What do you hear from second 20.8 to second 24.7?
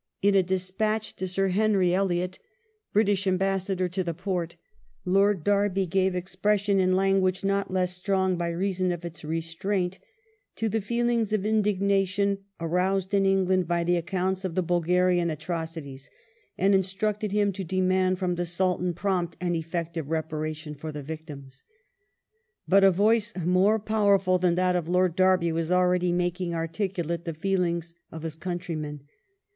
the victims. Mr. Glad But a voice more powerful than